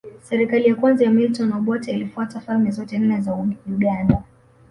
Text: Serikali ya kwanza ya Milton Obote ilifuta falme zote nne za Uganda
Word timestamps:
Serikali 0.23 0.65
ya 0.69 0.75
kwanza 0.75 1.05
ya 1.05 1.11
Milton 1.11 1.53
Obote 1.53 1.91
ilifuta 1.91 2.39
falme 2.39 2.71
zote 2.71 2.99
nne 2.99 3.21
za 3.21 3.33
Uganda 3.67 4.23